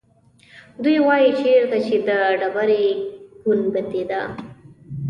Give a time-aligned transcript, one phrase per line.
[0.83, 2.09] دوی وایيچېرته چې د
[2.39, 2.85] ډبرې
[3.43, 4.21] ګنبده ده.